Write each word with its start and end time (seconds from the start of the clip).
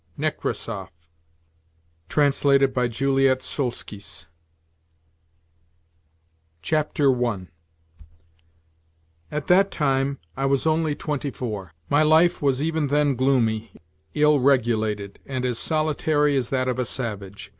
NEKRASSOV 0.17 0.89
(trantlated 2.09 2.73
by 2.73 2.87
Juliet 2.87 3.43
Soskice). 3.43 4.25
I 6.71 6.75
AT 9.31 9.45
that 9.45 9.69
time 9.69 10.17
I 10.35 10.45
was 10.47 10.65
only 10.65 10.95
twenty 10.95 11.29
four. 11.29 11.73
My 11.87 12.01
life 12.01 12.41
was 12.41 12.63
even 12.63 12.87
then 12.87 13.13
gloomy, 13.15 13.73
ill 14.15 14.39
regulated, 14.39 15.19
and 15.27 15.45
as 15.45 15.59
solitary 15.59 16.35
as 16.35 16.49
that 16.49 16.67
of 16.67 16.79
a 16.79 16.85
savage. 16.85 17.49